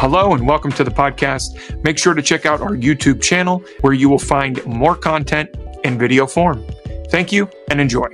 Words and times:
Hello 0.00 0.32
and 0.32 0.48
welcome 0.48 0.72
to 0.72 0.82
the 0.82 0.90
podcast. 0.90 1.84
Make 1.84 1.98
sure 1.98 2.14
to 2.14 2.22
check 2.22 2.46
out 2.46 2.62
our 2.62 2.70
YouTube 2.70 3.20
channel 3.20 3.62
where 3.82 3.92
you 3.92 4.08
will 4.08 4.18
find 4.18 4.64
more 4.64 4.96
content 4.96 5.50
in 5.84 5.98
video 5.98 6.26
form. 6.26 6.64
Thank 7.10 7.32
you 7.32 7.50
and 7.68 7.82
enjoy. 7.82 8.08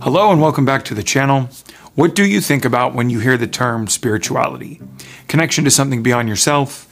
Hello 0.00 0.32
and 0.32 0.40
welcome 0.40 0.64
back 0.64 0.86
to 0.86 0.94
the 0.94 1.02
channel. 1.02 1.50
What 1.94 2.14
do 2.14 2.24
you 2.24 2.40
think 2.40 2.64
about 2.64 2.94
when 2.94 3.10
you 3.10 3.20
hear 3.20 3.36
the 3.36 3.46
term 3.46 3.86
spirituality? 3.86 4.80
Connection 5.26 5.64
to 5.64 5.70
something 5.70 6.02
beyond 6.02 6.30
yourself, 6.30 6.86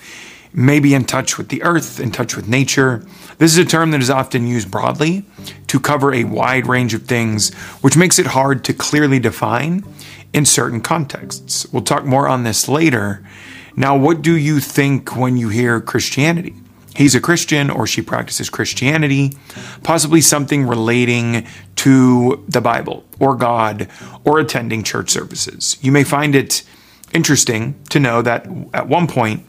maybe 0.53 0.95
in 0.95 1.05
touch 1.05 1.39
with 1.39 1.49
the 1.49 1.63
earth, 1.63 2.01
in 2.01 2.11
touch 2.11 2.37
with 2.37 2.49
nature. 2.49 3.05
This 3.39 3.53
is 3.53 3.59
a 3.59 3.65
term 3.65 3.91
that 3.91 4.01
is 4.01 4.11
often 4.11 4.47
used 4.47 4.71
broadly 4.71 5.25
to 5.67 5.79
cover 5.81 6.15
a 6.15 6.25
wide 6.25 6.67
range 6.67 6.95
of 6.95 7.03
things, 7.03 7.53
which 7.83 7.97
makes 7.97 8.19
it 8.19 8.27
hard 8.27 8.65
to 8.65 8.73
clearly 8.73 9.19
define 9.19 9.85
in 10.33 10.45
certain 10.45 10.81
contexts. 10.81 11.67
We'll 11.73 11.83
talk 11.83 12.05
more 12.05 12.29
on 12.29 12.45
this 12.45 12.69
later. 12.69 13.27
Now, 13.77 13.97
what 13.97 14.23
do 14.23 14.37
you 14.37 14.61
think 14.61 15.17
when 15.17 15.37
you 15.37 15.51
hear 15.51 15.81
Christianity? 15.81 16.55
He's 16.95 17.15
a 17.15 17.21
Christian 17.21 17.69
or 17.69 17.87
she 17.87 18.01
practices 18.01 18.49
Christianity, 18.49 19.33
possibly 19.83 20.23
something 20.23 20.67
relating 20.67 21.47
to 21.77 22.43
the 22.49 22.63
Bible 22.63 23.05
or 23.21 23.37
God 23.37 23.89
or 24.25 24.39
attending 24.39 24.83
church 24.83 25.11
services. 25.11 25.77
You 25.83 25.93
may 25.93 26.05
find 26.05 26.35
it 26.35 26.63
interesting 27.13 27.75
to 27.91 28.01
know 28.01 28.23
that 28.23 28.47
at 28.73 28.89
one 28.89 29.07
point, 29.07 29.45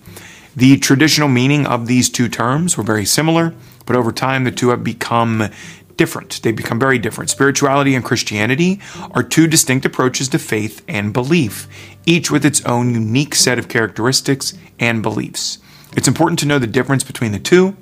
the 0.57 0.77
traditional 0.79 1.29
meaning 1.29 1.67
of 1.67 1.85
these 1.85 2.09
two 2.09 2.27
terms 2.27 2.77
were 2.77 2.83
very 2.83 3.05
similar, 3.05 3.53
but 3.85 3.95
over 3.95 4.11
time 4.11 4.43
the 4.43 4.51
two 4.51 4.69
have 4.69 4.83
become 4.83 5.49
different. 5.97 6.41
They 6.41 6.51
become 6.51 6.79
very 6.79 6.97
different. 6.97 7.29
Spirituality 7.29 7.93
and 7.93 8.03
Christianity 8.03 8.79
are 9.11 9.21
two 9.21 9.45
distinct 9.45 9.85
approaches 9.85 10.27
to 10.29 10.39
faith 10.39 10.83
and 10.87 11.13
belief, 11.13 11.67
each 12.07 12.31
with 12.31 12.43
its 12.43 12.65
own 12.65 12.91
unique 12.91 13.35
set 13.35 13.59
of 13.59 13.67
characteristics 13.67 14.55
and 14.79 15.03
beliefs. 15.03 15.59
It's 15.95 16.07
important 16.07 16.39
to 16.39 16.47
know 16.47 16.57
the 16.57 16.65
difference 16.65 17.03
between 17.03 17.33
the 17.33 17.39
two 17.39 17.77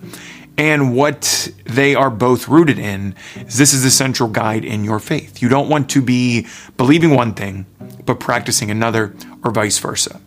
and 0.58 0.94
what 0.94 1.50
they 1.64 1.96
are 1.96 2.09
both 2.09 2.50
rooted 2.50 2.78
in. 2.78 3.16
This 3.36 3.73
is 3.73 3.84
the 3.84 3.90
central 3.90 4.28
guide 4.28 4.66
in 4.66 4.84
your 4.84 5.00
faith. 5.00 5.42
You 5.42 5.48
don't 5.48 5.70
want 5.70 5.90
to 5.92 6.02
be 6.02 6.46
believing 6.76 7.12
one 7.12 7.36
thing 7.36 7.68
but 8.06 8.20
practicing 8.20 8.70
another 8.70 9.16
or 9.46 9.52
vice 9.52 9.80
versa. 9.80 10.20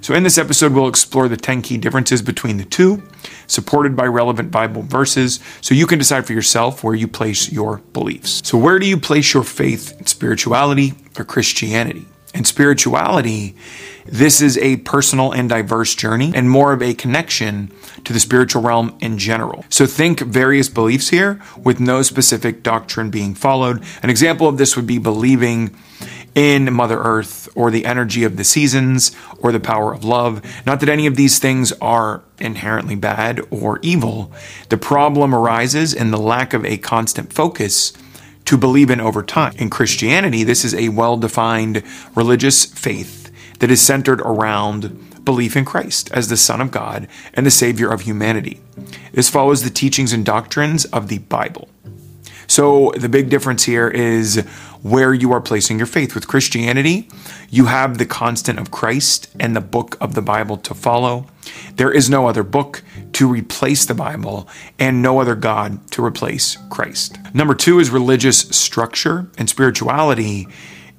So, 0.00 0.14
in 0.14 0.22
this 0.22 0.38
episode, 0.38 0.72
we'll 0.72 0.88
explore 0.88 1.28
the 1.28 1.36
10 1.36 1.62
key 1.62 1.78
differences 1.78 2.22
between 2.22 2.56
the 2.56 2.64
two, 2.64 3.02
supported 3.46 3.96
by 3.96 4.06
relevant 4.06 4.50
Bible 4.50 4.82
verses, 4.82 5.40
so 5.60 5.74
you 5.74 5.86
can 5.86 5.98
decide 5.98 6.26
for 6.26 6.32
yourself 6.32 6.84
where 6.84 6.94
you 6.94 7.08
place 7.08 7.50
your 7.50 7.78
beliefs. 7.92 8.42
So, 8.44 8.58
where 8.58 8.78
do 8.78 8.86
you 8.86 8.96
place 8.96 9.34
your 9.34 9.44
faith 9.44 9.98
in 9.98 10.06
spirituality 10.06 10.94
or 11.18 11.24
Christianity? 11.24 12.06
In 12.34 12.44
spirituality, 12.44 13.56
this 14.04 14.42
is 14.42 14.58
a 14.58 14.76
personal 14.78 15.32
and 15.32 15.48
diverse 15.48 15.94
journey 15.94 16.32
and 16.34 16.50
more 16.50 16.74
of 16.74 16.82
a 16.82 16.92
connection 16.92 17.72
to 18.04 18.12
the 18.12 18.20
spiritual 18.20 18.62
realm 18.62 18.96
in 19.00 19.16
general. 19.16 19.64
So 19.70 19.86
think 19.86 20.20
various 20.20 20.68
beliefs 20.68 21.08
here 21.08 21.40
with 21.56 21.80
no 21.80 22.02
specific 22.02 22.62
doctrine 22.62 23.10
being 23.10 23.34
followed. 23.34 23.82
An 24.02 24.10
example 24.10 24.48
of 24.48 24.58
this 24.58 24.76
would 24.76 24.86
be 24.86 24.98
believing 24.98 25.74
in 26.36 26.70
Mother 26.70 26.98
Earth 26.98 27.48
or 27.56 27.70
the 27.70 27.86
energy 27.86 28.22
of 28.22 28.36
the 28.36 28.44
seasons 28.44 29.16
or 29.38 29.50
the 29.50 29.58
power 29.58 29.92
of 29.92 30.04
love. 30.04 30.42
Not 30.66 30.80
that 30.80 30.90
any 30.90 31.06
of 31.06 31.16
these 31.16 31.38
things 31.38 31.72
are 31.80 32.22
inherently 32.38 32.94
bad 32.94 33.40
or 33.50 33.80
evil. 33.82 34.30
The 34.68 34.76
problem 34.76 35.34
arises 35.34 35.94
in 35.94 36.10
the 36.10 36.18
lack 36.18 36.52
of 36.52 36.64
a 36.64 36.76
constant 36.76 37.32
focus 37.32 37.94
to 38.44 38.58
believe 38.58 38.90
in 38.90 39.00
over 39.00 39.22
time. 39.22 39.54
In 39.56 39.70
Christianity, 39.70 40.44
this 40.44 40.62
is 40.62 40.74
a 40.74 40.90
well 40.90 41.16
defined 41.16 41.82
religious 42.14 42.66
faith 42.66 43.32
that 43.58 43.70
is 43.70 43.80
centered 43.80 44.20
around 44.20 45.24
belief 45.24 45.56
in 45.56 45.64
Christ 45.64 46.12
as 46.12 46.28
the 46.28 46.36
Son 46.36 46.60
of 46.60 46.70
God 46.70 47.08
and 47.32 47.46
the 47.46 47.50
Savior 47.50 47.90
of 47.90 48.02
humanity. 48.02 48.60
This 49.12 49.30
follows 49.30 49.62
the 49.62 49.70
teachings 49.70 50.12
and 50.12 50.24
doctrines 50.24 50.84
of 50.84 51.08
the 51.08 51.18
Bible. 51.18 51.68
So 52.46 52.92
the 52.96 53.08
big 53.08 53.28
difference 53.28 53.64
here 53.64 53.88
is 53.88 54.46
where 54.90 55.12
you 55.12 55.32
are 55.32 55.40
placing 55.40 55.78
your 55.78 55.86
faith. 55.86 56.14
With 56.14 56.28
Christianity, 56.28 57.08
you 57.50 57.66
have 57.66 57.98
the 57.98 58.06
constant 58.06 58.58
of 58.58 58.70
Christ 58.70 59.28
and 59.40 59.56
the 59.56 59.60
book 59.60 59.96
of 60.00 60.14
the 60.14 60.22
Bible 60.22 60.56
to 60.58 60.74
follow. 60.74 61.26
There 61.74 61.90
is 61.90 62.08
no 62.08 62.28
other 62.28 62.42
book 62.42 62.82
to 63.14 63.28
replace 63.28 63.84
the 63.84 63.94
Bible 63.94 64.48
and 64.78 65.02
no 65.02 65.20
other 65.20 65.34
God 65.34 65.90
to 65.92 66.04
replace 66.04 66.56
Christ. 66.70 67.18
Number 67.34 67.54
two 67.54 67.80
is 67.80 67.90
religious 67.90 68.40
structure 68.50 69.28
and 69.36 69.48
spirituality. 69.48 70.46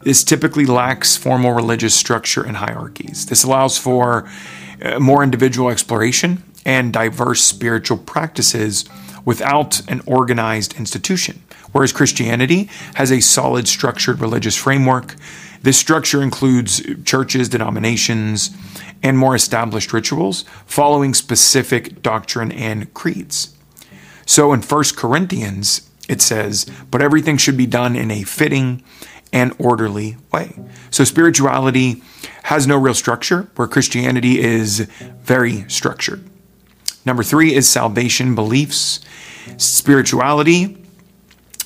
This 0.02 0.24
typically 0.24 0.66
lacks 0.66 1.16
formal 1.16 1.54
religious 1.54 1.96
structure 1.96 2.44
and 2.44 2.58
hierarchies. 2.58 3.28
This 3.28 3.44
allows 3.44 3.78
for 3.78 4.30
uh, 4.82 5.00
more 5.00 5.24
individual 5.24 5.70
exploration 5.70 6.44
and 6.66 6.94
diverse 6.94 7.44
spiritual 7.44 7.98
practices 7.98 8.86
without 9.26 9.82
an 9.90 10.02
organized 10.06 10.78
institution. 10.78 11.42
Whereas 11.72 11.92
Christianity 11.92 12.70
has 12.96 13.12
a 13.12 13.20
solid, 13.20 13.68
structured 13.68 14.20
religious 14.20 14.56
framework. 14.56 15.16
This 15.62 15.78
structure 15.78 16.22
includes 16.22 16.82
churches, 17.04 17.50
denominations, 17.50 18.52
and 19.04 19.18
more 19.18 19.36
established 19.36 19.94
rituals 19.94 20.46
following 20.66 21.14
specific 21.14 22.02
doctrine 22.02 22.52
and 22.52 22.94
creeds. 22.94 23.56
So 24.26 24.54
in 24.54 24.62
1 24.62 24.84
Corinthians, 24.96 25.90
it 26.08 26.22
says, 26.22 26.66
But 26.90 27.02
everything 27.02 27.38
should 27.38 27.58
be 27.58 27.66
done 27.66 27.96
in 27.96 28.12
a 28.12 28.24
fitting 28.24 28.84
and 29.34 29.54
orderly 29.60 30.18
way. 30.32 30.58
So 30.90 31.04
spirituality 31.04 32.02
has 32.44 32.66
no 32.66 32.78
real 32.78 32.94
structure, 32.94 33.50
where 33.56 33.68
Christianity 33.68 34.40
is 34.40 34.80
very 35.22 35.70
structured. 35.70 36.24
Number 37.08 37.24
three 37.24 37.56
is 37.56 37.70
salvation 37.70 38.36
beliefs. 38.36 39.00
Spirituality, 39.56 40.76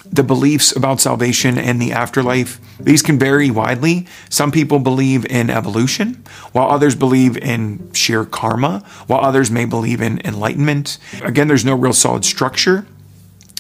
the 0.05 0.21
beliefs 0.21 0.75
about 0.75 1.01
salvation 1.01 1.57
and 1.57 1.81
the 1.81 1.93
afterlife, 1.93 2.59
these 2.79 3.01
can 3.01 3.17
vary 3.17 3.49
widely. 3.49 4.05
Some 4.29 4.51
people 4.51 4.77
believe 4.77 5.25
in 5.25 5.49
evolution, 5.49 6.23
while 6.51 6.69
others 6.69 6.93
believe 6.93 7.37
in 7.37 7.91
sheer 7.91 8.23
karma, 8.23 8.85
while 9.07 9.21
others 9.21 9.49
may 9.49 9.65
believe 9.65 9.99
in 9.99 10.21
enlightenment. 10.23 10.99
Again, 11.23 11.47
there's 11.47 11.65
no 11.65 11.73
real 11.73 11.91
solid 11.91 12.23
structure. 12.23 12.85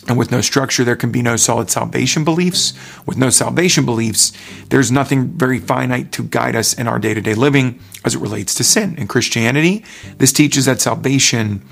And 0.07 0.17
with 0.17 0.31
no 0.31 0.41
structure, 0.41 0.83
there 0.83 0.95
can 0.95 1.11
be 1.11 1.21
no 1.21 1.35
solid 1.35 1.69
salvation 1.69 2.23
beliefs. 2.23 2.73
With 3.05 3.17
no 3.17 3.29
salvation 3.29 3.85
beliefs, 3.85 4.33
there's 4.69 4.91
nothing 4.91 5.27
very 5.29 5.59
finite 5.59 6.11
to 6.13 6.23
guide 6.23 6.55
us 6.55 6.73
in 6.73 6.87
our 6.87 6.97
day 6.97 7.13
to 7.13 7.21
day 7.21 7.35
living 7.35 7.79
as 8.03 8.15
it 8.15 8.19
relates 8.19 8.55
to 8.55 8.63
sin. 8.63 8.95
In 8.97 9.07
Christianity, 9.07 9.85
this 10.17 10.33
teaches 10.33 10.65
that 10.65 10.81
salvation 10.81 11.63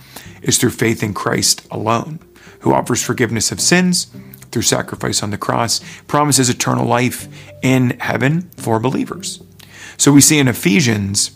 is 0.43 0.57
through 0.57 0.69
faith 0.69 1.01
in 1.01 1.13
Christ 1.13 1.67
alone, 1.71 2.19
who 2.59 2.73
offers 2.73 3.03
forgiveness 3.03 3.51
of 3.51 3.59
sins 3.59 4.07
through 4.51 4.61
sacrifice 4.63 5.21
on 5.23 5.31
the 5.31 5.37
cross, 5.37 5.81
promises 6.07 6.49
eternal 6.49 6.85
life 6.85 7.27
in 7.61 7.99
heaven 7.99 8.49
for 8.57 8.79
believers. 8.79 9.41
So 9.97 10.11
we 10.11 10.21
see 10.21 10.39
in 10.39 10.47
Ephesians, 10.47 11.31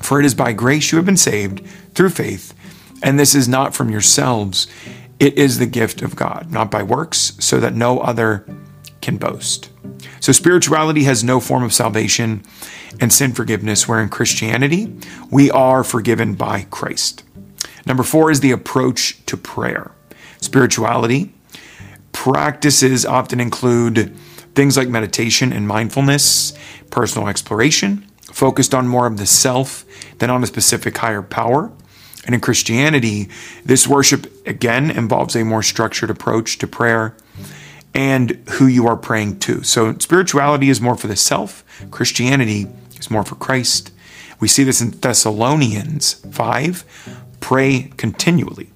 for 0.00 0.18
it 0.18 0.26
is 0.26 0.34
by 0.34 0.52
grace 0.52 0.92
you 0.92 0.96
have 0.96 1.06
been 1.06 1.16
saved 1.16 1.64
through 1.94 2.10
faith, 2.10 2.54
and 3.02 3.18
this 3.18 3.34
is 3.34 3.48
not 3.48 3.74
from 3.74 3.90
yourselves, 3.90 4.66
it 5.22 5.38
is 5.38 5.60
the 5.60 5.66
gift 5.66 6.02
of 6.02 6.16
God, 6.16 6.50
not 6.50 6.68
by 6.68 6.82
works, 6.82 7.34
so 7.38 7.60
that 7.60 7.76
no 7.76 8.00
other 8.00 8.44
can 9.00 9.18
boast. 9.18 9.70
So 10.18 10.32
spirituality 10.32 11.04
has 11.04 11.22
no 11.22 11.38
form 11.38 11.62
of 11.62 11.72
salvation 11.72 12.42
and 13.00 13.12
sin 13.12 13.32
forgiveness, 13.32 13.86
where 13.86 14.00
in 14.00 14.08
Christianity, 14.08 14.92
we 15.30 15.48
are 15.48 15.84
forgiven 15.84 16.34
by 16.34 16.66
Christ. 16.72 17.22
Number 17.86 18.02
four 18.02 18.32
is 18.32 18.40
the 18.40 18.50
approach 18.50 19.24
to 19.26 19.36
prayer. 19.36 19.92
Spirituality 20.40 21.32
practices 22.10 23.06
often 23.06 23.38
include 23.38 24.16
things 24.56 24.76
like 24.76 24.88
meditation 24.88 25.52
and 25.52 25.68
mindfulness, 25.68 26.52
personal 26.90 27.28
exploration, 27.28 28.04
focused 28.32 28.74
on 28.74 28.88
more 28.88 29.06
of 29.06 29.18
the 29.18 29.26
self 29.26 29.84
than 30.18 30.30
on 30.30 30.42
a 30.42 30.48
specific 30.48 30.98
higher 30.98 31.22
power. 31.22 31.70
And 32.24 32.34
in 32.34 32.40
Christianity, 32.40 33.28
this 33.64 33.86
worship 33.88 34.46
again 34.46 34.90
involves 34.90 35.34
a 35.34 35.44
more 35.44 35.62
structured 35.62 36.10
approach 36.10 36.58
to 36.58 36.66
prayer 36.66 37.16
and 37.94 38.30
who 38.52 38.66
you 38.66 38.86
are 38.86 38.96
praying 38.96 39.40
to. 39.40 39.62
So 39.62 39.96
spirituality 39.98 40.68
is 40.68 40.80
more 40.80 40.96
for 40.96 41.08
the 41.08 41.16
self, 41.16 41.64
Christianity 41.90 42.66
is 42.98 43.10
more 43.10 43.24
for 43.24 43.34
Christ. 43.34 43.92
We 44.40 44.48
see 44.48 44.64
this 44.64 44.80
in 44.80 44.90
Thessalonians 44.90 46.14
5 46.14 46.84
pray 47.40 47.90
continually. 47.96 48.70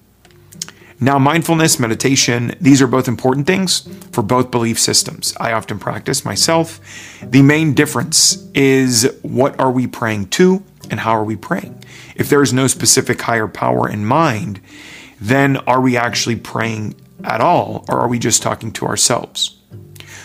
Now, 0.98 1.18
mindfulness, 1.18 1.78
meditation, 1.78 2.54
these 2.58 2.80
are 2.80 2.86
both 2.86 3.06
important 3.06 3.46
things 3.46 3.80
for 4.12 4.22
both 4.22 4.50
belief 4.50 4.78
systems. 4.78 5.34
I 5.38 5.52
often 5.52 5.78
practice 5.78 6.24
myself. 6.24 6.80
The 7.22 7.42
main 7.42 7.74
difference 7.74 8.48
is 8.54 9.14
what 9.22 9.58
are 9.60 9.70
we 9.70 9.86
praying 9.86 10.28
to 10.28 10.64
and 10.90 11.00
how 11.00 11.12
are 11.12 11.24
we 11.24 11.36
praying? 11.36 11.84
If 12.14 12.28
there 12.28 12.42
is 12.42 12.52
no 12.52 12.66
specific 12.66 13.20
higher 13.20 13.48
power 13.48 13.88
in 13.88 14.04
mind, 14.04 14.60
then 15.20 15.56
are 15.58 15.80
we 15.80 15.96
actually 15.96 16.36
praying 16.36 16.94
at 17.24 17.40
all, 17.40 17.84
or 17.88 18.00
are 18.00 18.08
we 18.08 18.18
just 18.18 18.42
talking 18.42 18.72
to 18.72 18.86
ourselves? 18.86 19.56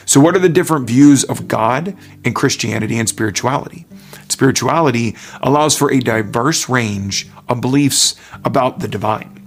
So, 0.06 0.20
what 0.20 0.36
are 0.36 0.40
the 0.40 0.50
different 0.50 0.88
views 0.88 1.24
of 1.24 1.48
God 1.48 1.96
in 2.24 2.34
Christianity 2.34 2.98
and 2.98 3.08
spirituality? 3.08 3.86
Spirituality 4.28 5.16
allows 5.42 5.78
for 5.78 5.92
a 5.92 6.00
diverse 6.00 6.68
range 6.68 7.30
of 7.48 7.62
beliefs 7.62 8.16
about 8.44 8.80
the 8.80 8.88
divine. 8.88 9.38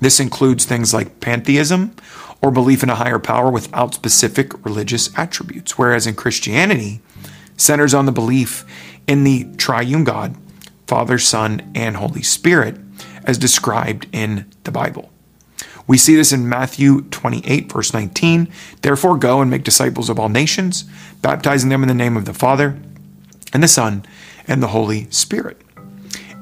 This 0.00 0.20
includes 0.20 0.64
things 0.64 0.92
like 0.92 1.20
pantheism 1.20 1.94
or 2.42 2.50
belief 2.50 2.82
in 2.82 2.90
a 2.90 2.94
higher 2.94 3.18
power 3.18 3.50
without 3.50 3.94
specific 3.94 4.64
religious 4.64 5.16
attributes, 5.16 5.78
whereas 5.78 6.06
in 6.06 6.14
Christianity, 6.14 7.00
centers 7.56 7.94
on 7.94 8.06
the 8.06 8.12
belief 8.12 8.64
in 9.06 9.24
the 9.24 9.44
triune 9.56 10.04
God, 10.04 10.36
Father, 10.86 11.18
Son, 11.18 11.70
and 11.74 11.96
Holy 11.96 12.22
Spirit, 12.22 12.76
as 13.24 13.38
described 13.38 14.06
in 14.12 14.46
the 14.64 14.70
Bible. 14.70 15.10
We 15.86 15.98
see 15.98 16.16
this 16.16 16.32
in 16.32 16.48
Matthew 16.48 17.02
28, 17.02 17.70
verse 17.70 17.92
19. 17.92 18.50
Therefore, 18.82 19.16
go 19.16 19.40
and 19.40 19.50
make 19.50 19.64
disciples 19.64 20.08
of 20.08 20.18
all 20.18 20.28
nations, 20.28 20.84
baptizing 21.20 21.68
them 21.68 21.82
in 21.82 21.88
the 21.88 21.94
name 21.94 22.16
of 22.16 22.24
the 22.24 22.34
Father, 22.34 22.78
and 23.52 23.62
the 23.62 23.68
Son, 23.68 24.04
and 24.48 24.62
the 24.62 24.68
Holy 24.68 25.10
Spirit. 25.10 25.60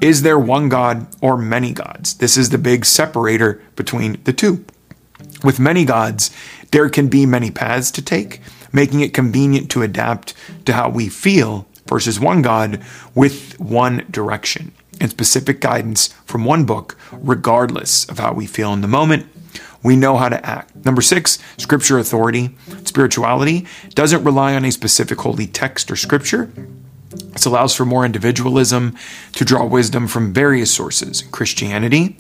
Is 0.01 0.23
there 0.23 0.39
one 0.39 0.69
God 0.69 1.07
or 1.21 1.37
many 1.37 1.73
gods? 1.73 2.15
This 2.15 2.37
is 2.37 2.51
the 2.51 2.59
big 2.59 2.85
separator 2.85 3.63
between 3.77 4.21
the 4.25 4.33
two. 4.33 4.65
With 5.45 5.61
many 5.61 5.85
gods, 5.85 6.31
there 6.71 6.89
can 6.89 7.09
be 7.09 7.27
many 7.27 7.51
paths 7.51 7.91
to 7.93 8.03
take, 8.03 8.41
making 8.73 9.01
it 9.01 9.15
convenient 9.15 9.71
to 9.71 9.83
adapt 9.83 10.35
to 10.67 10.73
how 10.73 10.89
we 10.89 11.09
feel 11.09 11.67
versus 11.93 12.19
one 12.19 12.41
God 12.41 12.83
with 13.15 13.61
one 13.61 14.07
direction 14.11 14.73
and 14.99 15.11
specific 15.11 15.61
guidance 15.61 16.09
from 16.25 16.43
one 16.43 16.65
book, 16.65 16.97
regardless 17.13 18.07
of 18.07 18.19
how 18.19 18.33
we 18.33 18.47
feel 18.47 18.73
in 18.73 18.81
the 18.81 18.89
moment. 18.89 19.27
We 19.83 19.97
know 19.97 20.17
how 20.17 20.31
to 20.31 20.47
act. 20.47 20.75
Number 20.87 21.03
six, 21.03 21.39
scripture 21.59 21.99
authority. 21.99 22.57
Spirituality 22.85 23.67
doesn't 23.91 24.25
rely 24.25 24.55
on 24.55 24.65
a 24.65 24.73
specific 24.73 25.21
holy 25.21 25.47
text 25.47 25.91
or 25.91 25.97
scripture. 25.97 26.51
This 27.11 27.45
allows 27.45 27.75
for 27.75 27.85
more 27.85 28.07
individualism 28.07 28.97
to 29.33 29.45
draw 29.45 29.67
wisdom 29.67 30.09
from 30.09 30.33
various 30.33 30.73
sources. 30.73 31.21
Christianity, 31.31 32.17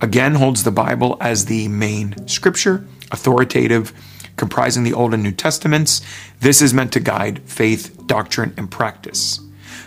again, 0.00 0.36
holds 0.36 0.62
the 0.62 0.70
Bible 0.70 1.16
as 1.20 1.46
the 1.46 1.66
main 1.66 2.28
scripture, 2.28 2.86
authoritative, 3.10 3.92
comprising 4.38 4.84
the 4.84 4.94
Old 4.94 5.12
and 5.12 5.22
New 5.22 5.32
Testaments. 5.32 6.00
This 6.40 6.62
is 6.62 6.72
meant 6.72 6.92
to 6.94 7.00
guide 7.00 7.40
faith, 7.42 8.06
doctrine, 8.06 8.54
and 8.56 8.70
practice. 8.70 9.40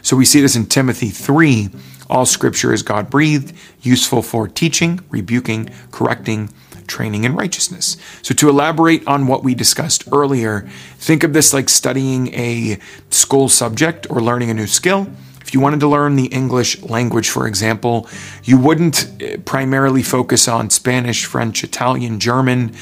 So 0.04 0.16
we 0.16 0.26
see 0.26 0.42
this 0.42 0.56
in 0.56 0.66
Timothy 0.68 1.10
3. 1.10 1.70
All 2.10 2.26
scripture 2.26 2.74
is 2.74 2.84
God 2.84 3.10
breathed, 3.10 3.54
useful 3.82 4.22
for 4.22 4.48
teaching, 4.48 5.00
rebuking, 5.10 5.70
correcting, 5.92 6.50
training 6.88 7.24
in 7.24 7.36
righteousness. 7.36 7.96
So, 8.22 8.34
to 8.36 8.50
elaborate 8.50 9.08
on 9.08 9.28
what 9.28 9.44
we 9.44 9.56
discussed 9.56 10.04
earlier, 10.12 10.68
think 10.98 11.24
of 11.24 11.32
this 11.32 11.54
like 11.54 11.70
studying 11.70 12.34
a 12.34 12.80
school 13.10 13.48
subject 13.48 14.08
or 14.10 14.22
learning 14.22 14.50
a 14.50 14.54
new 14.54 14.68
skill. 14.68 15.08
If 15.42 15.54
you 15.54 15.62
wanted 15.62 15.80
to 15.82 15.88
learn 15.88 16.18
the 16.18 16.28
English 16.28 16.82
language, 16.82 17.30
for 17.30 17.48
example, 17.48 18.10
you 18.44 18.58
wouldn't 18.58 19.10
eh, 19.22 19.38
primarily 19.44 20.04
focus 20.04 20.48
on 20.48 20.70
Spanish, 20.70 21.26
French, 21.26 21.64
Italian, 21.64 22.20
German, 22.20 22.76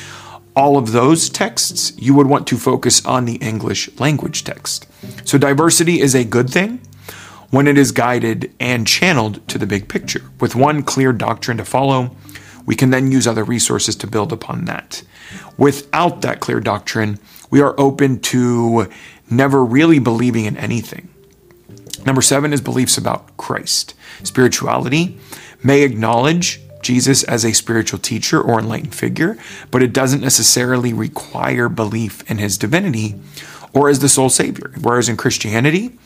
all 0.55 0.77
of 0.77 0.91
those 0.91 1.29
texts, 1.29 1.93
you 1.97 2.13
would 2.13 2.27
want 2.27 2.47
to 2.47 2.57
focus 2.57 3.05
on 3.05 3.25
the 3.25 3.35
English 3.35 3.89
language 3.99 4.43
text. 4.43 4.87
So 5.25 5.37
diversity 5.37 6.01
is 6.01 6.15
a 6.15 6.23
good 6.23 6.49
thing 6.49 6.81
when 7.49 7.67
it 7.67 7.77
is 7.77 7.91
guided 7.91 8.53
and 8.59 8.85
channeled 8.85 9.47
to 9.47 9.57
the 9.57 9.67
big 9.67 9.87
picture. 9.87 10.23
With 10.39 10.55
one 10.55 10.83
clear 10.83 11.13
doctrine 11.13 11.57
to 11.57 11.65
follow, 11.65 12.15
we 12.65 12.75
can 12.75 12.91
then 12.91 13.11
use 13.11 13.25
other 13.25 13.43
resources 13.43 13.95
to 13.97 14.07
build 14.07 14.31
upon 14.31 14.65
that. 14.65 15.03
Without 15.57 16.21
that 16.21 16.39
clear 16.39 16.59
doctrine, 16.59 17.19
we 17.49 17.61
are 17.61 17.73
open 17.79 18.19
to 18.19 18.87
never 19.29 19.63
really 19.63 19.99
believing 19.99 20.45
in 20.45 20.57
anything. 20.57 21.09
Number 22.05 22.21
seven 22.21 22.53
is 22.53 22.61
beliefs 22.61 22.97
about 22.97 23.35
Christ. 23.37 23.93
Spirituality 24.23 25.17
may 25.63 25.81
acknowledge 25.81 26.61
Jesus 26.81 27.23
as 27.23 27.43
a 27.43 27.53
spiritual 27.53 27.99
teacher 27.99 28.41
or 28.41 28.59
enlightened 28.59 28.95
figure, 28.95 29.37
but 29.71 29.83
it 29.83 29.93
doesn't 29.93 30.21
necessarily 30.21 30.93
require 30.93 31.69
belief 31.69 32.29
in 32.29 32.37
his 32.37 32.57
divinity 32.57 33.15
or 33.73 33.89
as 33.89 33.99
the 33.99 34.09
sole 34.09 34.29
savior. 34.29 34.71
Whereas 34.81 35.09
in 35.09 35.17
Christianity, 35.17 35.97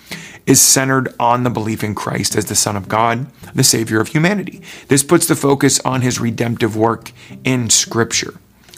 is 0.46 0.62
centered 0.62 1.14
on 1.20 1.44
the 1.44 1.50
belief 1.50 1.84
in 1.84 1.96
Christ 1.96 2.36
as 2.36 2.46
the 2.46 2.56
Son 2.56 2.76
of 2.76 2.90
God, 2.90 3.28
the 3.56 3.64
Savior 3.64 4.02
of 4.02 4.10
humanity. 4.10 4.62
This 4.88 5.04
puts 5.04 5.28
the 5.28 5.36
focus 5.36 5.80
on 5.82 6.02
his 6.02 6.20
redemptive 6.20 6.76
work 6.76 7.12
in 7.44 7.70
Scripture. 7.70 8.34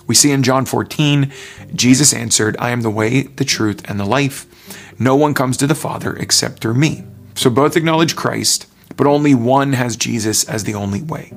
We 0.08 0.16
see 0.16 0.32
in 0.32 0.44
John 0.44 0.66
14, 0.66 1.32
Jesus 1.74 2.14
answered, 2.14 2.56
I 2.60 2.70
am 2.70 2.82
the 2.82 2.92
way, 2.92 3.24
the 3.24 3.46
truth, 3.46 3.90
and 3.90 4.00
the 4.00 4.06
life. 4.06 4.46
No 5.00 5.16
one 5.16 5.34
comes 5.34 5.58
to 5.58 5.68
the 5.68 5.76
Father 5.76 6.16
except 6.16 6.60
through 6.60 6.76
me. 6.76 7.04
So 7.34 7.50
both 7.50 7.76
acknowledge 7.76 8.16
Christ, 8.16 8.68
but 8.96 9.08
only 9.08 9.34
one 9.34 9.74
has 9.74 9.98
Jesus 9.98 10.48
as 10.48 10.64
the 10.64 10.76
only 10.76 11.02
way. 11.02 11.34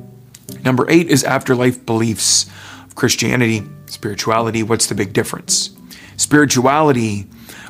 Number 0.65 0.89
eight 0.91 1.09
is 1.09 1.25
afterlife 1.25 1.85
beliefs 1.85 2.47
of 2.85 2.95
Christianity, 2.95 3.63
spirituality. 3.87 4.63
What's 4.63 4.87
the 4.87 4.95
big 4.95 5.13
difference? 5.13 5.71
Spirituality, 6.17 7.27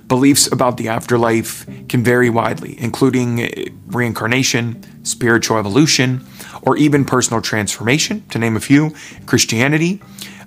beliefs 0.08 0.50
about 0.50 0.78
the 0.78 0.88
afterlife 0.88 1.66
can 1.88 2.02
vary 2.02 2.30
widely, 2.30 2.80
including 2.80 3.42
eh, 3.42 3.68
reincarnation, 3.86 5.04
spiritual 5.04 5.58
evolution, 5.58 6.24
or 6.62 6.76
even 6.76 7.04
personal 7.04 7.42
transformation, 7.42 8.26
to 8.30 8.38
name 8.38 8.56
a 8.56 8.60
few. 8.60 8.94
Christianity, 9.26 10.00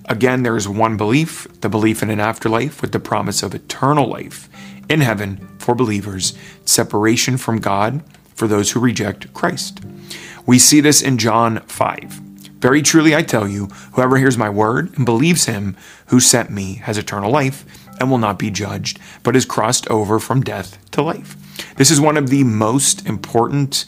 again, 0.06 0.44
there 0.44 0.58
is 0.58 0.68
one 0.68 0.98
belief 0.98 1.48
the 1.62 1.70
belief 1.70 2.02
in 2.02 2.10
an 2.10 2.20
afterlife 2.20 2.82
with 2.82 2.92
the 2.92 3.00
promise 3.00 3.44
of 3.44 3.54
eternal 3.54 4.08
life 4.08 4.50
in 4.90 5.02
heaven 5.02 5.48
for 5.60 5.76
believers, 5.76 6.34
separation 6.66 7.38
from 7.38 7.60
God 7.60 8.04
for 8.34 8.48
those 8.48 8.72
who 8.72 8.80
reject 8.80 9.32
Christ. 9.34 9.80
We 10.46 10.58
see 10.58 10.82
this 10.82 11.02
in 11.02 11.20
John 11.20 11.60
5. 11.62 12.31
Very 12.62 12.84
truly 12.84 13.16
I 13.16 13.24
tell 13.24 13.48
you, 13.48 13.66
whoever 13.94 14.18
hears 14.18 14.38
my 14.38 14.50
word 14.50 14.96
and 14.96 15.06
believes 15.06 15.46
him 15.46 15.76
who 16.08 16.20
sent 16.20 16.52
me 16.52 16.76
has 16.76 16.96
eternal 16.96 17.32
life 17.32 17.66
and 18.00 18.10
will 18.10 18.20
not 18.20 18.38
be 18.38 18.52
judged, 18.52 19.00
but 19.24 19.36
is 19.36 19.46
crossed 19.46 19.90
over 19.90 20.20
from 20.20 20.42
death 20.42 20.78
to 20.92 21.02
life. 21.02 21.36
This 21.78 21.90
is 21.90 22.00
one 22.00 22.18
of 22.18 22.30
the 22.30 22.44
most 22.44 23.06
important 23.08 23.86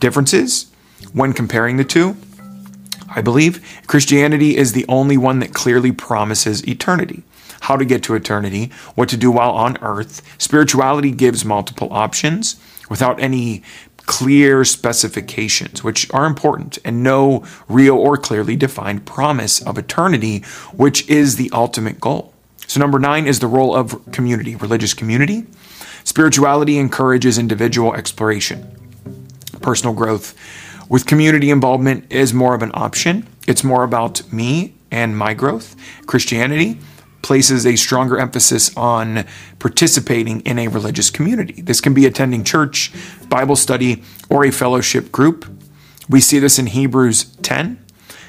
differences 0.00 0.72
when 1.12 1.34
comparing 1.34 1.76
the 1.76 1.84
two. 1.84 2.16
I 3.14 3.20
believe 3.20 3.82
Christianity 3.86 4.56
is 4.56 4.72
the 4.72 4.86
only 4.88 5.18
one 5.18 5.40
that 5.40 5.52
clearly 5.52 5.92
promises 5.92 6.66
eternity. 6.66 7.22
How 7.60 7.76
to 7.76 7.84
get 7.84 8.02
to 8.04 8.14
eternity, 8.14 8.70
what 8.94 9.10
to 9.10 9.18
do 9.18 9.30
while 9.30 9.50
on 9.50 9.76
earth. 9.82 10.22
Spirituality 10.38 11.10
gives 11.10 11.44
multiple 11.44 11.88
options 11.90 12.56
without 12.88 13.20
any 13.20 13.62
clear 14.06 14.64
specifications, 14.64 15.82
which 15.82 16.12
are 16.12 16.26
important, 16.26 16.78
and 16.84 17.02
no 17.02 17.44
real 17.68 17.96
or 17.96 18.16
clearly 18.16 18.56
defined 18.56 19.06
promise 19.06 19.62
of 19.62 19.78
eternity, 19.78 20.40
which 20.72 21.08
is 21.08 21.36
the 21.36 21.50
ultimate 21.52 22.00
goal. 22.00 22.32
So, 22.66 22.80
number 22.80 22.98
nine 22.98 23.26
is 23.26 23.40
the 23.40 23.46
role 23.46 23.74
of 23.74 24.10
community, 24.12 24.56
religious 24.56 24.94
community. 24.94 25.46
Spirituality 26.04 26.78
encourages 26.78 27.38
individual 27.38 27.94
exploration, 27.94 28.76
personal 29.62 29.94
growth. 29.94 30.34
With 30.88 31.06
community 31.06 31.50
involvement 31.50 32.12
is 32.12 32.34
more 32.34 32.54
of 32.54 32.62
an 32.62 32.70
option. 32.74 33.26
It's 33.46 33.64
more 33.64 33.84
about 33.84 34.30
me 34.32 34.74
and 34.90 35.16
my 35.16 35.32
growth. 35.34 35.76
Christianity 36.06 36.78
places 37.24 37.64
a 37.64 37.74
stronger 37.74 38.18
emphasis 38.18 38.76
on 38.76 39.24
participating 39.58 40.40
in 40.42 40.58
a 40.58 40.68
religious 40.68 41.08
community. 41.08 41.62
This 41.62 41.80
can 41.80 41.94
be 41.94 42.04
attending 42.04 42.44
church, 42.44 42.92
Bible 43.30 43.56
study, 43.56 44.02
or 44.28 44.44
a 44.44 44.52
fellowship 44.52 45.10
group. 45.10 45.46
We 46.06 46.20
see 46.20 46.38
this 46.38 46.58
in 46.58 46.66
Hebrews 46.66 47.24
10. 47.36 47.82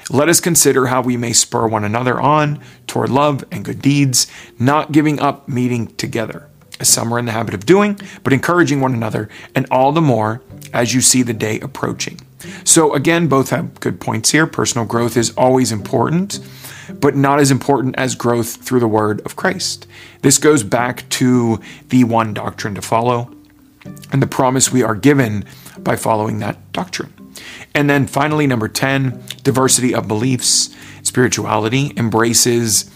Let 0.08 0.30
us 0.30 0.40
consider 0.40 0.86
how 0.86 1.02
we 1.02 1.18
may 1.18 1.34
spur 1.34 1.68
one 1.68 1.84
another 1.84 2.18
on 2.18 2.62
toward 2.86 3.10
love 3.10 3.44
and 3.52 3.66
good 3.66 3.82
deeds, 3.82 4.28
not 4.58 4.92
giving 4.92 5.20
up 5.20 5.46
meeting 5.46 5.88
together, 5.96 6.48
as 6.80 6.88
some 6.88 7.12
are 7.12 7.18
in 7.18 7.26
the 7.26 7.32
habit 7.32 7.52
of 7.52 7.66
doing, 7.66 8.00
but 8.24 8.32
encouraging 8.32 8.80
one 8.80 8.94
another, 8.94 9.28
and 9.54 9.66
all 9.70 9.92
the 9.92 10.00
more 10.00 10.40
as 10.72 10.94
you 10.94 11.02
see 11.02 11.22
the 11.22 11.34
day 11.34 11.60
approaching. 11.60 12.18
So, 12.64 12.94
again, 12.94 13.26
both 13.26 13.50
have 13.50 13.78
good 13.80 14.00
points 14.00 14.30
here. 14.30 14.46
Personal 14.46 14.86
growth 14.86 15.18
is 15.18 15.34
always 15.36 15.70
important 15.70 16.40
but 16.94 17.16
not 17.16 17.40
as 17.40 17.50
important 17.50 17.96
as 17.96 18.14
growth 18.14 18.56
through 18.56 18.80
the 18.80 18.88
word 18.88 19.20
of 19.26 19.36
Christ. 19.36 19.86
This 20.22 20.38
goes 20.38 20.62
back 20.62 21.08
to 21.10 21.60
the 21.88 22.04
one 22.04 22.34
doctrine 22.34 22.74
to 22.74 22.82
follow 22.82 23.30
and 24.12 24.22
the 24.22 24.26
promise 24.26 24.72
we 24.72 24.82
are 24.82 24.94
given 24.94 25.44
by 25.78 25.96
following 25.96 26.38
that 26.40 26.72
doctrine. 26.72 27.12
And 27.74 27.90
then 27.90 28.06
finally, 28.06 28.46
number 28.46 28.68
10, 28.68 29.22
diversity 29.42 29.94
of 29.94 30.08
beliefs. 30.08 30.74
Spirituality 31.02 31.92
embraces 31.96 32.90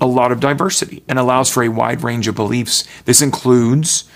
a 0.00 0.06
lot 0.06 0.32
of 0.32 0.40
diversity 0.40 1.02
and 1.08 1.18
allows 1.18 1.50
for 1.50 1.62
a 1.62 1.68
wide 1.68 2.02
range 2.02 2.28
of 2.28 2.34
beliefs. 2.34 2.84
This 3.04 3.22
includes 3.22 4.08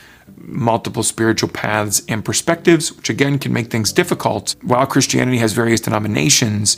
multiple 0.44 1.02
spiritual 1.02 1.48
paths 1.48 2.02
and 2.08 2.24
perspectives, 2.24 2.92
which 2.92 3.08
again 3.08 3.38
can 3.38 3.52
make 3.52 3.70
things 3.70 3.92
difficult. 3.92 4.56
While 4.62 4.86
Christianity 4.86 5.38
has 5.38 5.52
various 5.52 5.80
denominations, 5.80 6.76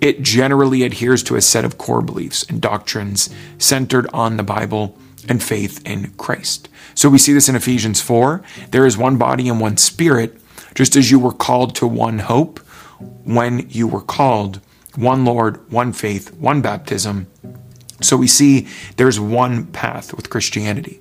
it 0.00 0.22
generally 0.22 0.82
adheres 0.82 1.22
to 1.24 1.36
a 1.36 1.40
set 1.40 1.64
of 1.64 1.78
core 1.78 2.02
beliefs 2.02 2.44
and 2.48 2.60
doctrines 2.60 3.30
centered 3.58 4.06
on 4.12 4.36
the 4.36 4.42
Bible 4.42 4.96
and 5.28 5.42
faith 5.42 5.84
in 5.86 6.10
Christ. 6.12 6.68
So 6.94 7.08
we 7.08 7.18
see 7.18 7.32
this 7.32 7.48
in 7.48 7.56
Ephesians 7.56 8.00
4. 8.00 8.42
There 8.70 8.86
is 8.86 8.96
one 8.96 9.16
body 9.16 9.48
and 9.48 9.60
one 9.60 9.76
spirit, 9.76 10.38
just 10.74 10.96
as 10.96 11.10
you 11.10 11.18
were 11.18 11.32
called 11.32 11.74
to 11.76 11.86
one 11.86 12.20
hope 12.20 12.60
when 13.24 13.68
you 13.68 13.88
were 13.88 14.02
called, 14.02 14.60
one 14.94 15.24
Lord, 15.24 15.70
one 15.70 15.92
faith, 15.92 16.32
one 16.34 16.62
baptism. 16.62 17.26
So 18.00 18.16
we 18.16 18.26
see 18.26 18.68
there's 18.96 19.18
one 19.18 19.66
path 19.66 20.14
with 20.14 20.30
Christianity. 20.30 21.00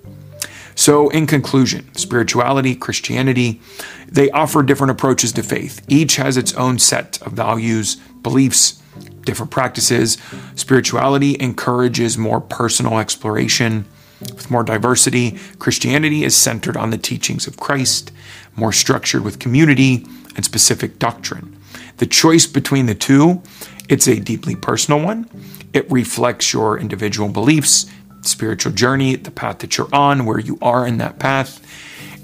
So, 0.75 1.09
in 1.09 1.25
conclusion, 1.25 1.93
spirituality, 1.95 2.75
Christianity, 2.75 3.61
they 4.07 4.29
offer 4.31 4.61
different 4.61 4.91
approaches 4.91 5.31
to 5.33 5.43
faith. 5.43 5.83
Each 5.87 6.17
has 6.17 6.35
its 6.35 6.53
own 6.55 6.79
set 6.79 7.21
of 7.21 7.31
values, 7.31 7.95
beliefs, 8.21 8.81
different 9.23 9.51
practices. 9.51 10.17
Spirituality 10.55 11.37
encourages 11.39 12.17
more 12.17 12.41
personal 12.41 12.99
exploration 12.99 13.85
with 14.21 14.51
more 14.51 14.63
diversity. 14.63 15.37
Christianity 15.59 16.23
is 16.23 16.35
centered 16.35 16.77
on 16.77 16.89
the 16.89 16.97
teachings 16.97 17.47
of 17.47 17.57
Christ, 17.57 18.11
more 18.55 18.71
structured 18.71 19.23
with 19.23 19.39
community 19.39 20.05
and 20.35 20.43
specific 20.43 20.99
doctrine. 20.99 21.57
The 21.97 22.05
choice 22.05 22.45
between 22.47 22.85
the 22.85 22.95
two, 22.95 23.41
it's 23.89 24.07
a 24.07 24.19
deeply 24.19 24.55
personal 24.55 25.01
one. 25.01 25.29
It 25.73 25.89
reflects 25.89 26.53
your 26.53 26.77
individual 26.77 27.29
beliefs 27.29 27.85
spiritual 28.27 28.71
journey, 28.71 29.15
the 29.15 29.31
path 29.31 29.59
that 29.59 29.77
you're 29.77 29.93
on, 29.93 30.25
where 30.25 30.39
you 30.39 30.57
are 30.61 30.87
in 30.87 30.97
that 30.97 31.19
path, 31.19 31.61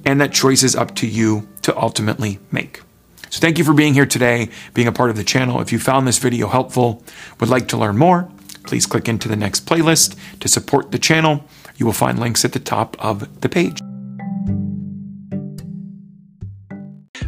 and 0.05 0.19
that 0.21 0.33
choice 0.33 0.63
is 0.63 0.75
up 0.75 0.95
to 0.95 1.07
you 1.07 1.47
to 1.61 1.77
ultimately 1.77 2.39
make. 2.51 2.81
So 3.29 3.39
thank 3.39 3.57
you 3.57 3.63
for 3.63 3.73
being 3.73 3.93
here 3.93 4.05
today, 4.05 4.49
being 4.73 4.87
a 4.87 4.91
part 4.91 5.09
of 5.09 5.15
the 5.15 5.23
channel. 5.23 5.61
If 5.61 5.71
you 5.71 5.79
found 5.79 6.07
this 6.07 6.17
video 6.17 6.47
helpful, 6.47 7.03
would 7.39 7.49
like 7.49 7.67
to 7.69 7.77
learn 7.77 7.97
more, 7.97 8.29
please 8.63 8.85
click 8.85 9.07
into 9.07 9.29
the 9.29 9.35
next 9.35 9.65
playlist 9.65 10.17
to 10.39 10.47
support 10.47 10.91
the 10.91 10.99
channel. 10.99 11.43
You 11.77 11.85
will 11.85 11.93
find 11.93 12.19
links 12.19 12.43
at 12.43 12.51
the 12.51 12.59
top 12.59 12.97
of 12.99 13.41
the 13.41 13.49
page. 13.49 13.79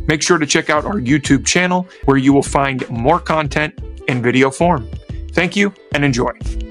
Make 0.06 0.22
sure 0.22 0.38
to 0.38 0.46
check 0.46 0.70
out 0.70 0.84
our 0.86 1.00
YouTube 1.00 1.46
channel 1.46 1.88
where 2.06 2.18
you 2.18 2.34
will 2.34 2.44
find 2.44 2.88
more 2.90 3.20
content 3.20 3.80
in 4.08 4.22
video 4.22 4.52
form. 4.52 4.90
Thank 5.32 5.56
you 5.56 5.74
and 5.94 6.04
enjoy. 6.04 6.63